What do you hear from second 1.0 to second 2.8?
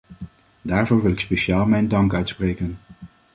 wil ik speciaal mijn dank uitspreken.